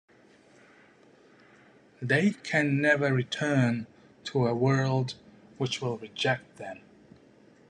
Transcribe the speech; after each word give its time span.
They 2.01 2.31
can 2.31 2.81
never 2.81 3.13
return 3.13 3.85
to 4.23 4.47
a 4.47 4.55
world 4.55 5.13
which 5.59 5.79
will 5.79 5.99
reject 5.99 6.57
them. 6.57 6.81